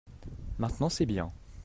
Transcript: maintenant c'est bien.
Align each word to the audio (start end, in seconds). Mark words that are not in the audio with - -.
maintenant 0.57 0.89
c'est 0.89 1.05
bien. 1.05 1.31